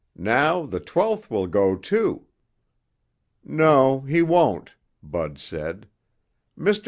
Now 0.17 0.65
the 0.65 0.79
twelfth 0.79 1.29
will 1.29 1.45
go, 1.45 1.75
too." 1.75 2.25
"No 3.45 3.99
he 4.01 4.23
won't," 4.23 4.73
Bud 5.03 5.37
said. 5.37 5.85
"Mr. 6.57 6.79